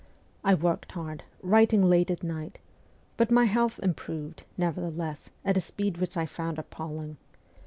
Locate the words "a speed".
5.57-5.99